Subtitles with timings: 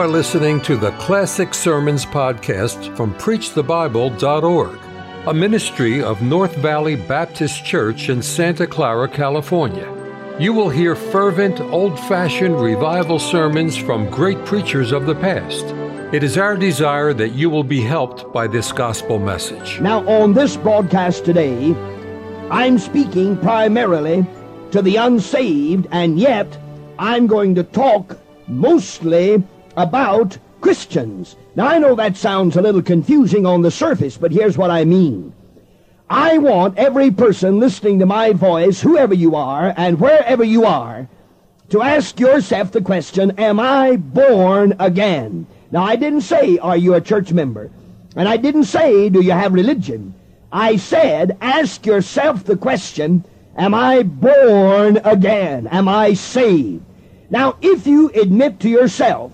[0.00, 4.78] are listening to the Classic Sermons podcast from PreachTheBible.org,
[5.26, 9.86] a ministry of North Valley Baptist Church in Santa Clara, California.
[10.40, 15.66] You will hear fervent, old fashioned revival sermons from great preachers of the past.
[16.14, 19.82] It is our desire that you will be helped by this gospel message.
[19.82, 21.74] Now, on this broadcast today,
[22.50, 24.24] I'm speaking primarily
[24.70, 26.56] to the unsaved, and yet
[26.98, 28.16] I'm going to talk
[28.48, 29.44] mostly
[29.82, 31.36] about Christians.
[31.56, 34.84] Now, I know that sounds a little confusing on the surface, but here's what I
[34.84, 35.32] mean.
[36.08, 41.08] I want every person listening to my voice, whoever you are and wherever you are,
[41.70, 45.46] to ask yourself the question, Am I born again?
[45.70, 47.70] Now, I didn't say, Are you a church member?
[48.16, 50.14] And I didn't say, Do you have religion?
[50.52, 53.24] I said, Ask yourself the question,
[53.56, 55.68] Am I born again?
[55.68, 56.82] Am I saved?
[57.30, 59.32] Now, if you admit to yourself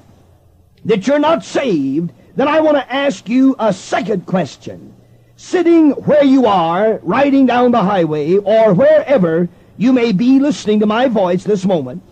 [0.87, 4.95] that you're not saved, then I want to ask you a second question.
[5.37, 10.87] Sitting where you are, riding down the highway, or wherever you may be listening to
[10.87, 12.03] my voice this moment,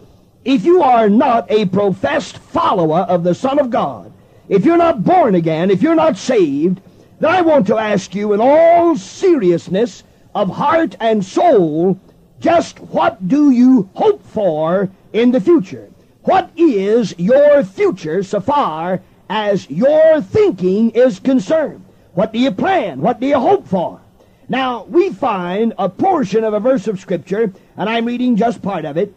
[0.44, 4.12] if you are not a professed follower of the Son of God,
[4.48, 6.81] if you're not born again, if you're not saved,
[7.20, 10.03] then I want to ask you in all seriousness
[10.34, 11.98] of heart and soul,
[12.41, 15.88] just what do you hope for in the future.
[16.25, 21.84] What is your future so far as your thinking is concerned?
[22.14, 23.03] What do you plan?
[23.03, 24.00] What do you hope for?
[24.48, 28.86] Now, we find a portion of a verse of Scripture, and I'm reading just part
[28.86, 29.14] of it,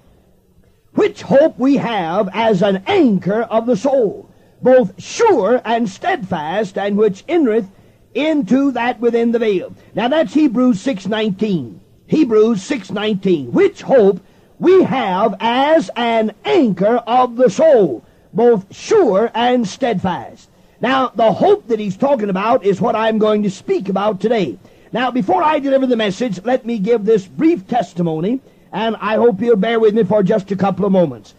[0.96, 4.30] which hope we have as an anchor of the soul,
[4.62, 7.70] both sure and steadfast, and which entereth
[8.16, 9.74] into that within the veil.
[9.96, 11.80] Now that's Hebrews 6.19.
[12.08, 13.52] Hebrews 6.19.
[13.52, 14.20] Which hope
[14.60, 20.50] we have as an anchor of the soul, both sure and steadfast.
[20.82, 24.58] Now, the hope that he's talking about is what I'm going to speak about today.
[24.92, 29.42] Now, before I deliver the message, let me give this brief testimony, and I hope
[29.42, 31.34] you'll bear with me for just a couple of moments.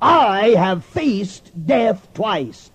[0.00, 2.70] I have faced death twice.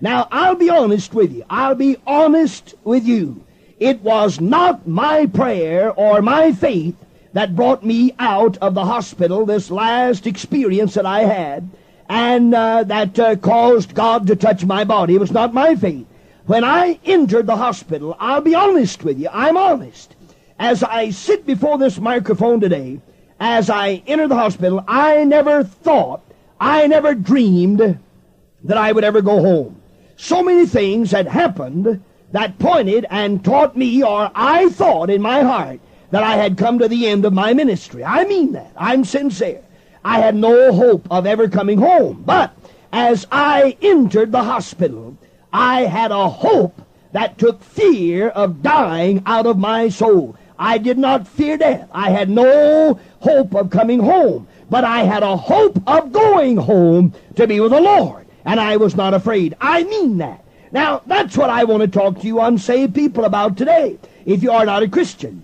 [0.00, 1.44] Now, I'll be honest with you.
[1.48, 3.44] I'll be honest with you.
[3.78, 6.96] It was not my prayer or my faith
[7.36, 11.68] that brought me out of the hospital, this last experience that I had,
[12.08, 15.16] and uh, that uh, caused God to touch my body.
[15.16, 16.06] It was not my faith.
[16.46, 20.16] When I entered the hospital, I'll be honest with you, I'm honest.
[20.58, 23.02] As I sit before this microphone today,
[23.38, 26.22] as I entered the hospital, I never thought,
[26.58, 27.98] I never dreamed
[28.64, 29.82] that I would ever go home.
[30.16, 35.42] So many things had happened that pointed and taught me, or I thought in my
[35.42, 35.80] heart,
[36.10, 38.04] that I had come to the end of my ministry.
[38.04, 38.72] I mean that.
[38.76, 39.62] I'm sincere.
[40.04, 42.22] I had no hope of ever coming home.
[42.24, 42.56] But
[42.92, 45.16] as I entered the hospital,
[45.52, 46.80] I had a hope
[47.12, 50.36] that took fear of dying out of my soul.
[50.58, 51.88] I did not fear death.
[51.92, 54.46] I had no hope of coming home.
[54.70, 58.26] But I had a hope of going home to be with the Lord.
[58.44, 59.56] And I was not afraid.
[59.60, 60.44] I mean that.
[60.72, 63.98] Now, that's what I want to talk to you unsaved people about today.
[64.24, 65.42] If you are not a Christian,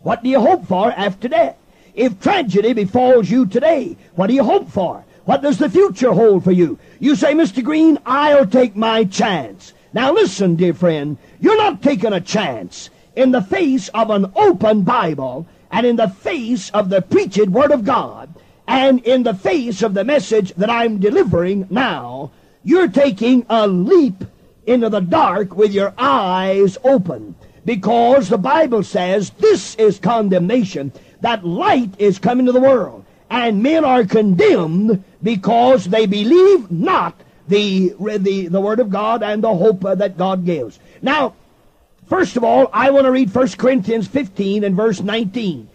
[0.00, 1.56] what do you hope for after death?
[1.94, 5.04] If tragedy befalls you today, what do you hope for?
[5.26, 6.78] What does the future hold for you?
[6.98, 7.62] You say, Mr.
[7.62, 9.74] Green, I'll take my chance.
[9.92, 12.88] Now listen, dear friend, you're not taking a chance.
[13.14, 17.70] In the face of an open Bible, and in the face of the preached Word
[17.70, 18.34] of God,
[18.66, 22.30] and in the face of the message that I'm delivering now,
[22.64, 24.24] you're taking a leap
[24.66, 27.34] into the dark with your eyes open
[27.64, 33.62] because the Bible says this is condemnation, that light is coming to the world, and
[33.62, 37.14] men are condemned because they believe not
[37.48, 40.78] the, the, the Word of God and the hope uh, that God gives.
[41.02, 41.34] Now,
[42.08, 45.68] first of all, I want to read 1 Corinthians 15 and verse 19.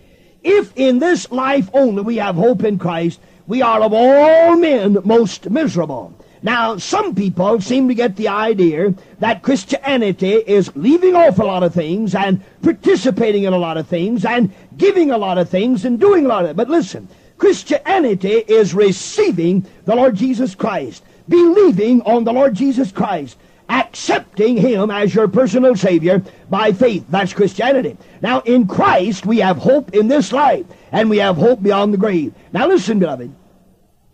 [0.43, 4.97] If in this life only we have hope in Christ, we are of all men
[5.03, 6.13] most miserable.
[6.45, 11.63] Now, some people seem to get the idea that Christianity is leaving off a lot
[11.63, 15.85] of things and participating in a lot of things and giving a lot of things
[15.85, 16.55] and doing a lot of it.
[16.55, 17.07] But listen,
[17.39, 24.91] Christianity is receiving the Lord Jesus Christ, believing on the Lord Jesus Christ, accepting Him
[24.91, 27.05] as your personal Savior by faith.
[27.09, 27.97] That's Christianity.
[28.21, 31.97] Now, in Christ, we have hope in this life, and we have hope beyond the
[31.97, 32.35] grave.
[32.53, 33.33] Now, listen, beloved.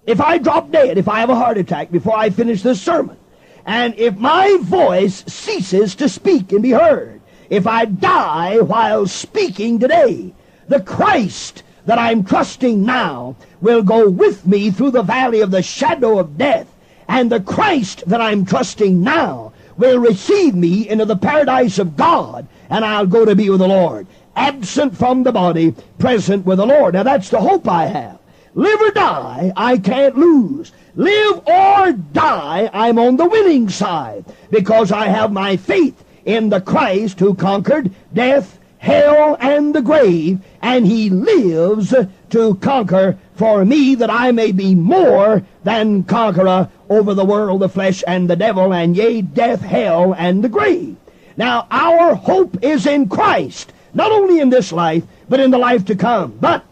[0.06, 3.18] If I drop dead, if I have a heart attack before I finish this sermon,
[3.66, 9.80] and if my voice ceases to speak and be heard, if I die while speaking
[9.80, 10.34] today,
[10.68, 15.62] the Christ that I'm trusting now will go with me through the valley of the
[15.62, 16.68] shadow of death
[17.12, 22.48] And the Christ that I'm trusting now will receive me into the paradise of God,
[22.70, 24.08] and I'll go to be with the Lord.
[24.34, 26.94] Absent from the body, present with the Lord.
[26.94, 28.21] Now that's the hope I have.
[28.54, 30.74] Live or die, I can't lose.
[30.96, 36.60] Live or die, I'm on the winning side because I have my faith in the
[36.60, 41.94] Christ who conquered death, hell, and the grave, and he lives
[42.32, 47.70] to conquer for me that I may be more than conqueror over the world, the
[47.70, 50.98] flesh, and the devil, and yea, death, hell, and the grave.
[51.38, 55.86] Now, our hope is in Christ, not only in this life, but in the life
[55.86, 56.38] to come.
[56.42, 56.66] But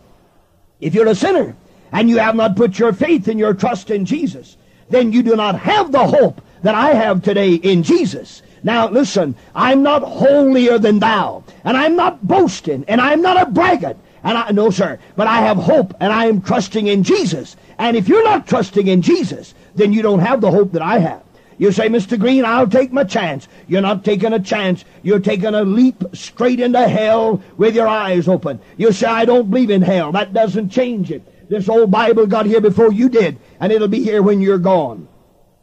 [0.82, 1.56] if you're a sinner
[1.92, 4.58] and you have not put your faith and your trust in Jesus,
[4.90, 8.42] then you do not have the hope that I have today in Jesus.
[8.64, 13.50] Now listen, I'm not holier than thou, and I'm not boasting, and I'm not a
[13.50, 17.56] braggart, and I no sir, but I have hope, and I am trusting in Jesus.
[17.78, 21.00] And if you're not trusting in Jesus, then you don't have the hope that I
[21.00, 21.24] have.
[21.58, 22.18] You say, Mr.
[22.18, 23.50] Green, I'll take my chance.
[23.68, 24.86] You're not taking a chance.
[25.04, 28.62] You're taking a leap straight into hell with your eyes open.
[28.78, 30.14] You say, I don't believe in hell.
[30.14, 31.22] That doesn't change it.
[31.50, 35.08] This old Bible got here before you did, and it'll be here when you're gone.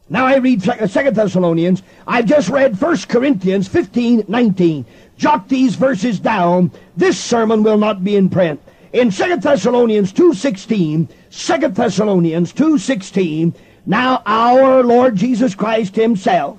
[0.09, 1.83] Now I read uh, Second Thessalonians.
[2.09, 4.85] I've just read First Corinthians 15, 19.
[5.17, 6.73] Jot these verses down.
[6.97, 8.61] This sermon will not be in print.
[8.93, 13.55] In Second Thessalonians 2.16, 2 Thessalonians 2.16,
[13.87, 16.59] now our Lord Jesus Christ himself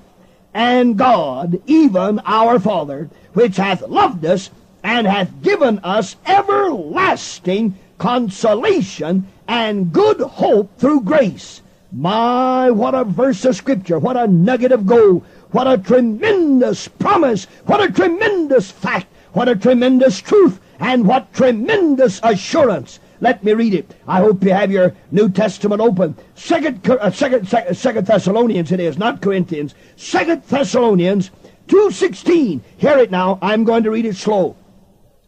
[0.54, 4.50] and God, even our Father, which hath loved us
[4.82, 11.60] and hath given us everlasting consolation and good hope through grace
[11.92, 13.98] my, what a verse of Scripture.
[13.98, 15.24] What a nugget of gold.
[15.52, 17.46] What a tremendous promise.
[17.64, 19.06] What a tremendous fact.
[19.32, 20.60] What a tremendous truth.
[20.80, 23.00] And what tremendous assurance.
[23.20, 23.94] Let me read it.
[24.06, 26.14] I hope you have your New Testament open.
[26.34, 29.74] Second, uh, second, second, second Thessalonians it is, not Corinthians.
[29.96, 31.30] Second Thessalonians
[31.68, 32.60] 2.16.
[32.76, 33.38] Hear it now.
[33.42, 34.56] I'm going to read it slow.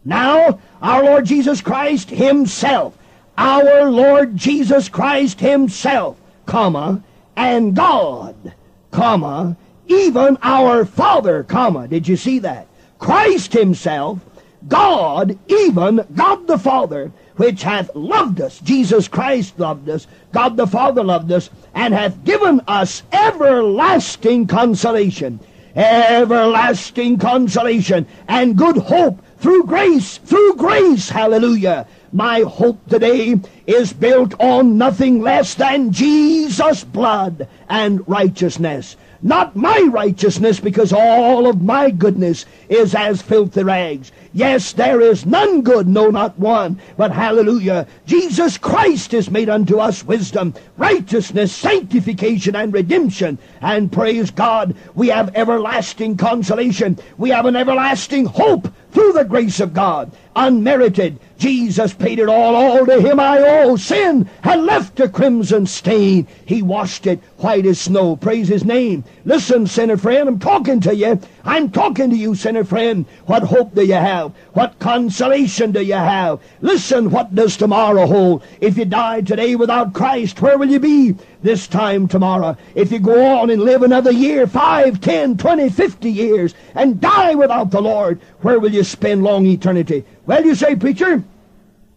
[0.05, 2.97] Now, our Lord Jesus Christ himself,
[3.37, 7.03] our Lord Jesus Christ himself, comma,
[7.37, 8.55] and God,
[8.91, 9.57] comma,
[9.87, 11.89] even our Father, comma.
[11.89, 12.67] Did you see that?
[12.99, 14.21] Christ himself,
[14.69, 20.67] God, even God the Father, which hath loved us, Jesus Christ loved us, God the
[20.67, 25.41] Father loved us, and hath given us everlasting consolation,
[25.75, 34.35] everlasting consolation, and good hope through grace, through grace, hallelujah, my hope today is built
[34.39, 38.97] on nothing less than Jesus' blood and righteousness.
[39.23, 44.13] Not my righteousness, because all of my goodness is as filthy rags.
[44.33, 46.81] Yes, there is none good, no, not one.
[46.97, 53.39] But hallelujah, Jesus Christ is made unto us wisdom, righteousness, sanctification, and redemption.
[53.61, 56.99] And praise God, we have everlasting consolation.
[57.19, 61.19] We have an everlasting hope through the grace of God, unmerited.
[61.39, 63.77] Jesus paid it all, all to him I owe.
[63.77, 66.27] Sin had left a crimson stain.
[66.45, 68.17] He washed it white as snow.
[68.17, 69.05] Praise his name.
[69.25, 71.21] Listen, sinner friend, I'm talking to you.
[71.45, 73.07] I'm talking to you, sinner friend.
[73.27, 74.33] What hope do you have?
[74.53, 76.41] What consolation do you have?
[76.61, 78.43] Listen, what does tomorrow hold?
[78.61, 82.57] If you die today without Christ, where will you be this time tomorrow?
[82.75, 87.35] If you go on and live another year, five, ten, twenty, fifty years, and die
[87.35, 90.05] without the Lord, where will you spend long eternity?
[90.27, 91.25] Well, you say, preacher,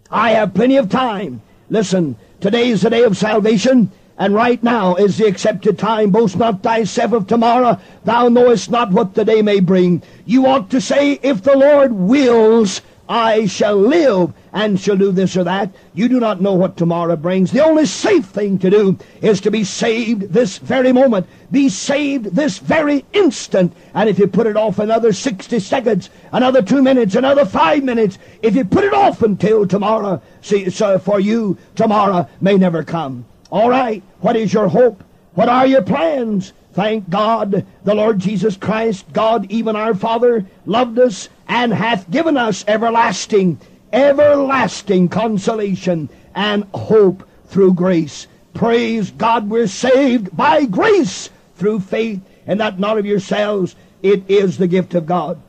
[0.09, 1.41] I have plenty of time.
[1.69, 3.91] Listen, today is the day of salvation.
[4.17, 6.11] And right now is the accepted time.
[6.11, 7.79] Boast not thyself of tomorrow.
[8.05, 10.03] Thou knowest not what the day may bring.
[10.25, 15.35] You ought to say, if the Lord wills, I shall live and shall do this
[15.35, 15.71] or that.
[15.93, 17.51] You do not know what tomorrow brings.
[17.51, 21.27] The only safe thing to do is to be saved this very moment.
[21.51, 23.73] Be saved this very instant.
[23.93, 28.19] And if you put it off another 60 seconds, another two minutes, another five minutes,
[28.41, 33.25] if you put it off until tomorrow, see, so for you, tomorrow may never come.
[33.53, 35.03] All right, what is your hope?
[35.35, 36.53] What are your plans?
[36.73, 42.35] Thank God, the Lord Jesus Christ, God, even our Father, loved us and hath given
[42.35, 43.59] us everlasting,
[43.93, 48.25] everlasting consolation and hope through grace.
[48.55, 53.75] Praise God, we're saved by grace through faith, and that not of yourselves.
[54.01, 55.39] It is the gift of God.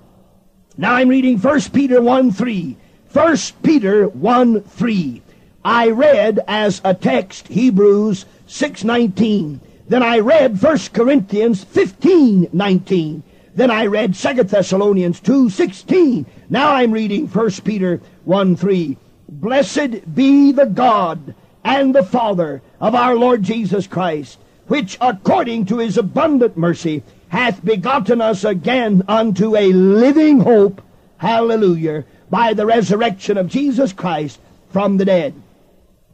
[0.76, 2.76] Now I'm reading 1 Peter 1 3.
[3.14, 5.22] 1 Peter 1 3.
[5.66, 9.60] I read as a text Hebrews 6:19.
[9.88, 13.22] Then I read 1 Corinthians 15:19.
[13.56, 16.26] Then I read 2 Thessalonians 2:16.
[16.50, 18.98] Now I'm reading 1 Peter 1:3.
[19.26, 24.36] Blessed be the God and the Father of our Lord Jesus Christ,
[24.68, 30.82] which according to his abundant mercy hath begotten us again unto a living hope,
[31.16, 35.32] hallelujah, by the resurrection of Jesus Christ from the dead.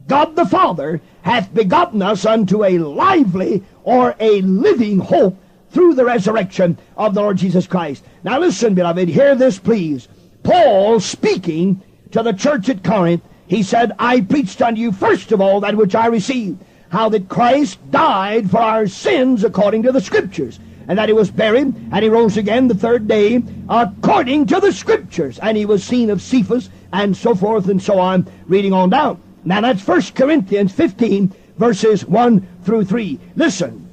[0.07, 5.37] God the Father hath begotten us unto a lively or a living hope
[5.71, 8.03] through the resurrection of the Lord Jesus Christ.
[8.23, 10.07] Now listen, beloved, hear this please.
[10.43, 11.81] Paul speaking
[12.11, 15.75] to the church at Corinth, he said, I preached unto you first of all that
[15.75, 20.97] which I received, how that Christ died for our sins according to the Scriptures, and
[20.97, 25.39] that he was buried, and he rose again the third day according to the Scriptures,
[25.39, 29.21] and he was seen of Cephas, and so forth and so on, reading on down.
[29.43, 33.19] Now that's 1 Corinthians 15, verses 1 through 3.
[33.35, 33.89] Listen,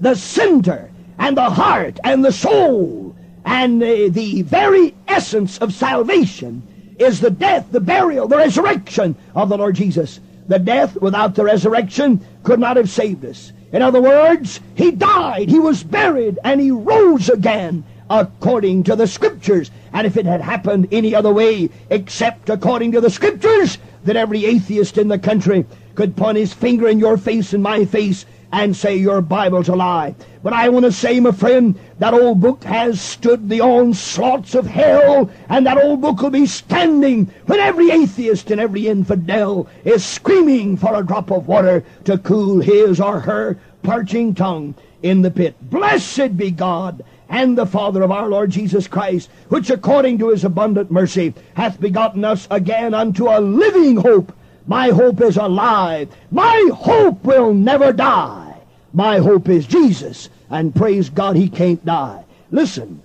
[0.00, 6.62] the center and the heart and the soul and uh, the very essence of salvation
[6.98, 10.20] is the death, the burial, the resurrection of the Lord Jesus.
[10.46, 13.52] The death without the resurrection could not have saved us.
[13.72, 19.06] In other words, He died, He was buried, and He rose again according to the
[19.06, 19.70] Scriptures.
[19.92, 24.44] And if it had happened any other way except according to the Scriptures, that every
[24.44, 28.76] atheist in the country could point his finger in your face and my face and
[28.76, 30.14] say your Bible's a lie.
[30.42, 34.66] But I want to say, my friend, that old book has stood the onslaughts of
[34.66, 40.04] hell, and that old book will be standing when every atheist and every infidel is
[40.04, 45.30] screaming for a drop of water to cool his or her parching tongue in the
[45.30, 45.54] pit.
[45.60, 50.44] Blessed be God and the Father of our Lord Jesus Christ, which according to his
[50.44, 54.32] abundant mercy hath begotten us again unto a living hope.
[54.66, 56.08] My hope is alive.
[56.30, 58.56] My hope will never die.
[58.94, 62.24] My hope is Jesus, and praise God he can't die.
[62.50, 63.02] Listen,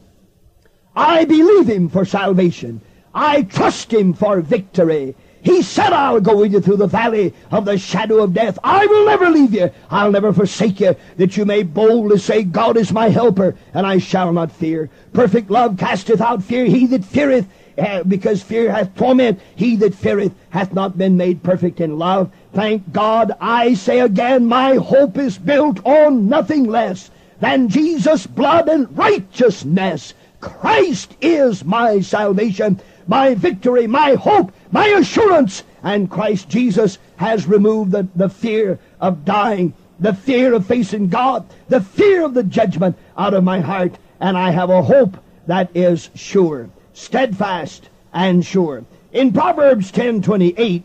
[0.95, 2.79] I believe him for salvation.
[3.13, 5.15] I trust him for victory.
[5.41, 8.59] He said, I'll go with you through the valley of the shadow of death.
[8.63, 9.71] I will never leave you.
[9.89, 13.99] I'll never forsake you, that you may boldly say, God is my helper, and I
[13.99, 14.89] shall not fear.
[15.13, 16.65] Perfect love casteth out fear.
[16.65, 21.41] He that feareth, uh, because fear hath torment, he that feareth hath not been made
[21.41, 22.29] perfect in love.
[22.53, 28.67] Thank God, I say again, my hope is built on nothing less than Jesus' blood
[28.67, 30.13] and righteousness.
[30.41, 35.63] Christ is my salvation my victory, my hope, my assurance.
[35.83, 41.45] And Christ Jesus has removed the, the fear of dying, the fear of facing God,
[41.67, 43.97] the fear of the judgment out of my heart.
[44.19, 48.83] And I have a hope that is sure, steadfast and sure.
[49.11, 50.83] In Proverbs 10:28,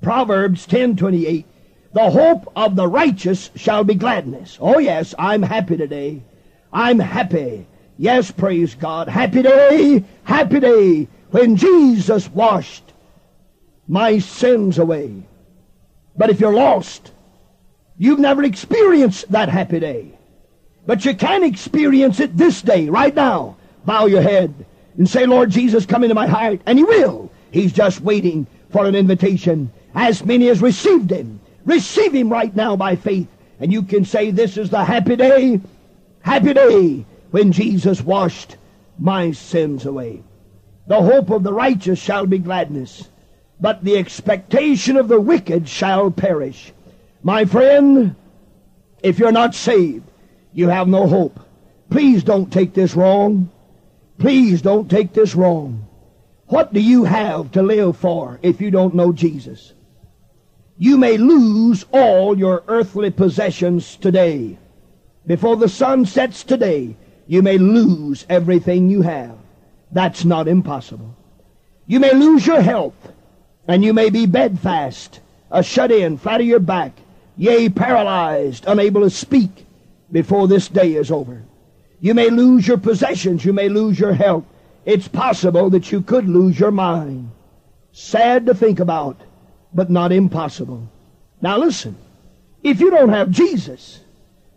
[0.00, 1.44] Proverbs 10:28,
[1.92, 4.58] the hope of the righteous shall be gladness.
[4.60, 6.22] Oh yes, I'm happy today.
[6.72, 7.66] I'm happy.
[7.98, 9.08] Yes, praise God.
[9.08, 12.84] Happy day, happy day when Jesus washed
[13.88, 15.22] my sins away.
[16.16, 17.10] But if you're lost,
[17.98, 20.12] you've never experienced that happy day.
[20.86, 23.56] But you can experience it this day, right now.
[23.86, 24.52] Bow your head
[24.98, 26.60] and say, Lord Jesus, come into my heart.
[26.66, 27.30] And He will.
[27.50, 29.72] He's just waiting for an invitation.
[29.94, 33.28] As many as received Him, receive Him right now by faith.
[33.58, 35.60] And you can say, This is the happy day,
[36.20, 38.56] happy day when Jesus washed
[38.98, 40.22] my sins away.
[40.86, 43.08] The hope of the righteous shall be gladness,
[43.60, 46.72] but the expectation of the wicked shall perish.
[47.22, 48.16] My friend,
[49.02, 50.04] if you're not saved,
[50.52, 51.38] you have no hope.
[51.88, 53.50] Please don't take this wrong.
[54.18, 55.86] Please don't take this wrong.
[56.46, 59.72] What do you have to live for if you don't know Jesus?
[60.78, 64.58] You may lose all your earthly possessions today.
[65.26, 66.96] Before the sun sets today,
[67.26, 69.38] you may lose everything you have.
[69.92, 71.14] That's not impossible.
[71.86, 73.12] You may lose your health,
[73.68, 75.20] and you may be bedfast,
[75.50, 76.92] a shut-in, flat of your back,
[77.36, 79.66] yea, paralyzed, unable to speak
[80.10, 81.42] before this day is over.
[82.00, 84.44] You may lose your possessions, you may lose your health.
[84.84, 87.30] It's possible that you could lose your mind.
[87.92, 89.20] Sad to think about,
[89.72, 90.88] but not impossible.
[91.40, 91.96] Now listen,
[92.62, 94.00] if you don't have Jesus,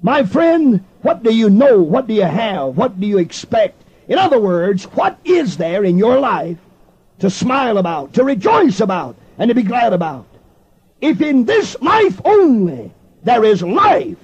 [0.02, 1.82] my friend, what do you know?
[1.82, 2.78] What do you have?
[2.78, 3.82] What do you expect?
[4.08, 6.58] In other words, what is there in your life
[7.20, 10.28] to smile about, to rejoice about, and to be glad about?
[11.02, 12.94] If in this life only
[13.24, 14.18] there is life,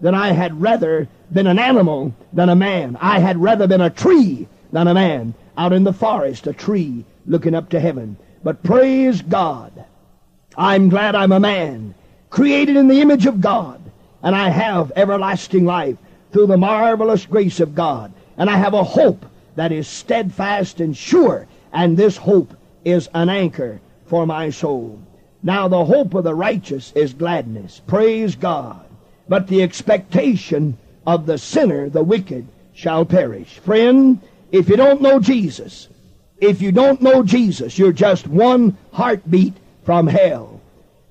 [0.00, 2.96] then I had rather been an animal than a man.
[3.00, 5.34] I had rather been a tree than a man.
[5.56, 8.16] Out in the forest, a tree looking up to heaven.
[8.44, 9.72] But praise God,
[10.56, 11.94] I'm glad I'm a man,
[12.30, 13.80] created in the image of God,
[14.22, 15.96] and I have everlasting life
[16.32, 19.26] through the marvelous grace of God and I have a hope
[19.56, 22.54] that is steadfast and sure, and this hope
[22.84, 24.98] is an anchor for my soul.
[25.42, 27.82] Now the hope of the righteous is gladness.
[27.86, 28.84] Praise God.
[29.28, 30.76] but the expectation
[31.06, 33.58] of the sinner, the wicked, shall perish.
[33.58, 34.18] Friend,
[34.50, 35.88] if you don't know Jesus,
[36.40, 39.54] if you don't know Jesus, you're just one heartbeat
[39.84, 40.60] from hell.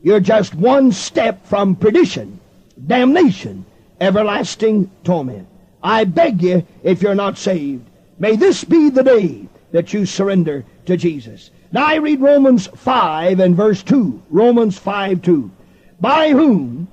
[0.02, 2.40] You're just one step from perdition,
[2.88, 3.66] damnation,
[4.00, 5.48] everlasting torment.
[5.84, 10.66] I beg you, if you're not saved, may this be the day that you surrender
[10.86, 11.52] to Jesus.
[11.72, 14.24] Now I read Romans 5 and verse 2.
[14.30, 15.52] Romans 5 2.
[16.00, 16.88] By whom,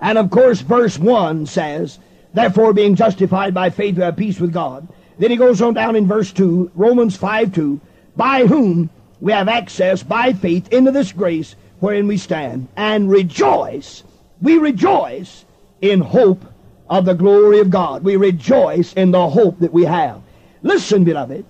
[0.00, 1.98] and of course verse 1 says,
[2.32, 4.86] Therefore being justified by faith we have peace with God.
[5.18, 7.80] Then he goes on down in verse 2, Romans 5 2,
[8.16, 14.04] By whom we have access by faith into this grace wherein we stand, and rejoice,
[14.40, 15.44] we rejoice
[15.80, 16.44] in hope
[16.88, 18.04] of the glory of God.
[18.04, 20.22] We rejoice in the hope that we have.
[20.62, 21.44] Listen, beloved,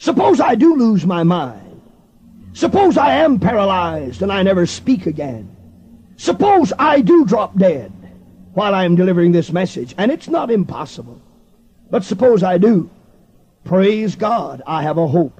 [0.00, 1.82] Suppose I do lose my mind.
[2.54, 5.54] Suppose I am paralyzed and I never speak again.
[6.16, 7.92] Suppose I do drop dead
[8.54, 11.20] while I am delivering this message, and it's not impossible.
[11.90, 12.88] But suppose I do.
[13.64, 15.38] Praise God, I have a hope.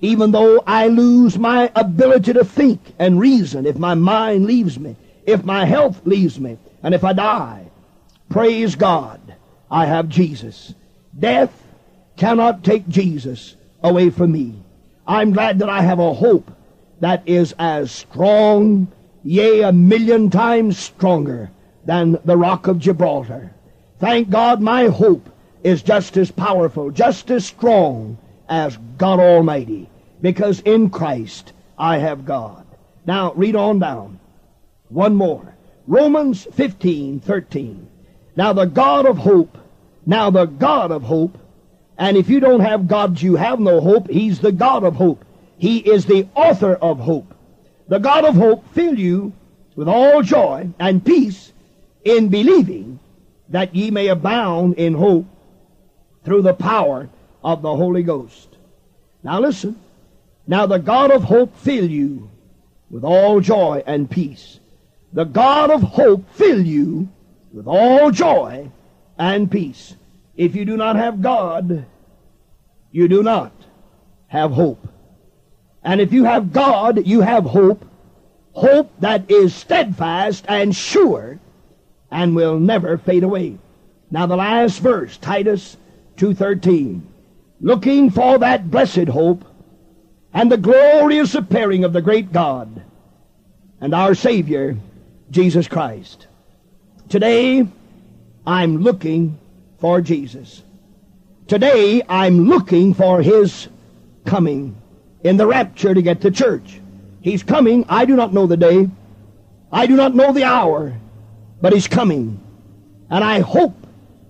[0.00, 4.96] Even though I lose my ability to think and reason, if my mind leaves me,
[5.26, 7.66] if my health leaves me, and if I die,
[8.32, 9.36] praise God,
[9.70, 10.74] I have Jesus.
[11.16, 11.52] Death
[12.16, 14.54] cannot take Jesus away from me.
[15.06, 16.50] I'm glad that I have a hope
[17.00, 18.90] that is as strong,
[19.22, 21.50] yea, a million times stronger
[21.84, 23.52] than the rock of Gibraltar.
[23.98, 25.28] Thank God my hope
[25.62, 28.16] is just as powerful, just as strong
[28.48, 29.90] as God Almighty,
[30.22, 32.66] because in Christ I have God.
[33.04, 34.20] Now read on down.
[34.88, 35.54] One more.
[35.86, 37.88] Romans 15, 13.
[38.36, 39.58] Now the God of hope,
[40.06, 41.38] now the God of hope
[41.98, 44.10] and if you don't have God, you have no hope.
[44.10, 45.24] He's the God of hope.
[45.58, 47.32] He is the author of hope.
[47.88, 49.32] The God of hope fill you
[49.76, 51.52] with all joy and peace
[52.04, 52.98] in believing
[53.50, 55.26] that ye may abound in hope
[56.24, 57.08] through the power
[57.44, 58.48] of the Holy Ghost.
[59.22, 59.78] Now listen.
[60.46, 62.30] Now the God of hope fill you
[62.90, 64.58] with all joy and peace.
[65.12, 67.08] The God of hope fill you
[67.52, 68.70] with all joy
[69.18, 69.96] and peace.
[70.36, 71.84] If you do not have God,
[72.90, 73.52] you do not
[74.28, 74.88] have hope.
[75.84, 77.84] And if you have God, you have hope.
[78.52, 81.38] Hope that is steadfast and sure
[82.10, 83.58] and will never fade away.
[84.10, 85.76] Now the last verse, Titus
[86.16, 87.00] 2.13.
[87.60, 89.44] Looking for that blessed hope
[90.34, 92.82] and the glorious appearing of the great God
[93.80, 94.76] and our Savior,
[95.30, 96.26] Jesus Christ.
[97.08, 97.66] Today,
[98.46, 99.38] I'm looking
[99.78, 100.62] for Jesus.
[101.46, 103.68] Today, I'm looking for His
[104.24, 104.76] coming
[105.22, 106.80] in the rapture to get to church.
[107.20, 107.84] He's coming.
[107.88, 108.88] I do not know the day.
[109.70, 110.94] I do not know the hour,
[111.60, 112.40] but He's coming.
[113.10, 113.74] And I hope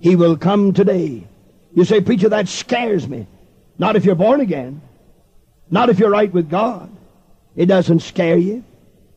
[0.00, 1.26] He will come today.
[1.74, 3.26] You say, Preacher, that scares me.
[3.78, 4.82] Not if you're born again.
[5.70, 6.90] Not if you're right with God.
[7.56, 8.64] It doesn't scare you.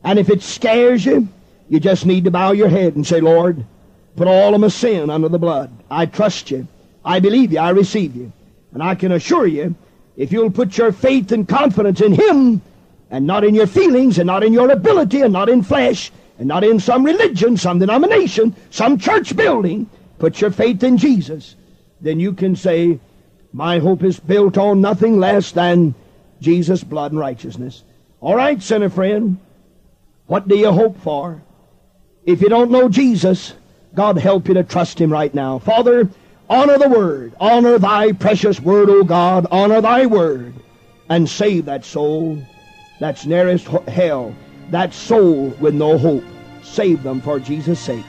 [0.02, 1.28] And if it scares you,
[1.68, 3.64] you just need to bow your head and say, Lord,
[4.16, 5.70] Put all of my sin under the blood.
[5.90, 6.66] I trust you.
[7.04, 7.58] I believe you.
[7.58, 8.32] I receive you.
[8.72, 9.74] And I can assure you,
[10.16, 12.62] if you'll put your faith and confidence in Him,
[13.10, 16.48] and not in your feelings, and not in your ability, and not in flesh, and
[16.48, 21.54] not in some religion, some denomination, some church building, put your faith in Jesus,
[22.00, 22.98] then you can say,
[23.52, 25.94] My hope is built on nothing less than
[26.40, 27.84] Jesus' blood and righteousness.
[28.20, 29.38] All right, sinner friend,
[30.26, 31.42] what do you hope for?
[32.26, 33.54] If you don't know Jesus,
[33.94, 35.58] God help you to trust Him right now.
[35.60, 36.10] Father,
[36.50, 37.34] honor the Word.
[37.40, 39.46] Honor Thy precious Word, O God.
[39.50, 40.54] Honor Thy Word.
[41.08, 42.42] And save that soul
[42.98, 44.34] that's nearest hell.
[44.70, 46.24] That soul with no hope.
[46.62, 48.04] Save them for Jesus' sake.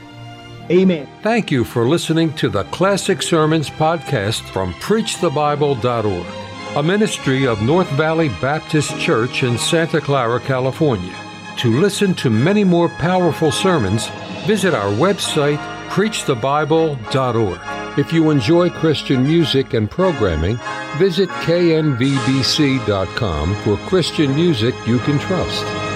[0.70, 1.08] Amen.
[1.22, 6.26] Thank you for listening to the Classic Sermons podcast from PreachTheBible.org,
[6.76, 11.16] a ministry of North Valley Baptist Church in Santa Clara, California.
[11.58, 14.08] To listen to many more powerful sermons,
[14.46, 15.58] visit our website
[15.90, 17.60] preachthebible.org.
[17.98, 20.60] If you enjoy Christian music and programming,
[20.98, 21.96] visit knvbc.com
[23.64, 25.87] for Christian music you can trust.